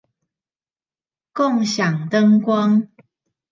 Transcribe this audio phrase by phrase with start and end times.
[1.31, 2.87] 共享燈光